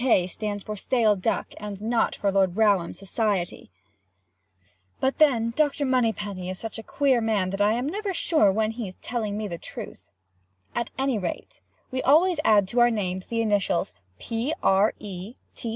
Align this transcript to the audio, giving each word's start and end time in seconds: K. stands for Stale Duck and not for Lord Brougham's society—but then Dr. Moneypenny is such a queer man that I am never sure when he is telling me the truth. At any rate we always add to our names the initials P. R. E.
K. 0.03 0.25
stands 0.25 0.63
for 0.63 0.75
Stale 0.75 1.15
Duck 1.15 1.53
and 1.57 1.79
not 1.79 2.15
for 2.15 2.31
Lord 2.31 2.55
Brougham's 2.55 2.97
society—but 2.97 5.17
then 5.19 5.53
Dr. 5.55 5.85
Moneypenny 5.85 6.49
is 6.49 6.57
such 6.57 6.79
a 6.79 6.83
queer 6.83 7.21
man 7.21 7.51
that 7.51 7.61
I 7.61 7.73
am 7.73 7.85
never 7.85 8.11
sure 8.11 8.51
when 8.51 8.71
he 8.71 8.87
is 8.87 8.95
telling 8.95 9.37
me 9.37 9.47
the 9.47 9.59
truth. 9.59 10.09
At 10.73 10.89
any 10.97 11.19
rate 11.19 11.61
we 11.91 12.01
always 12.01 12.39
add 12.43 12.67
to 12.69 12.79
our 12.79 12.89
names 12.89 13.27
the 13.27 13.41
initials 13.41 13.93
P. 14.17 14.55
R. 14.63 14.95
E. 14.97 15.35